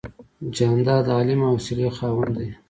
جانداد 0.55 1.03
د 1.05 1.09
حلم 1.17 1.39
او 1.47 1.51
حوصلې 1.57 1.89
خاوند 1.97 2.33
دی. 2.39 2.49